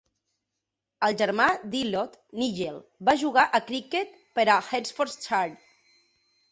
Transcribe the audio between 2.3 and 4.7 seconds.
Nigel, va jugar a criquet per a